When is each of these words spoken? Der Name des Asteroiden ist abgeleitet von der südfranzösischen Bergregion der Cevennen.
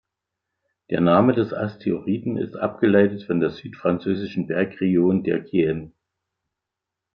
Der 0.89 0.99
Name 0.99 1.35
des 1.35 1.53
Asteroiden 1.53 2.35
ist 2.35 2.55
abgeleitet 2.55 3.21
von 3.21 3.39
der 3.39 3.51
südfranzösischen 3.51 4.47
Bergregion 4.47 5.21
der 5.23 5.45
Cevennen. 5.45 5.93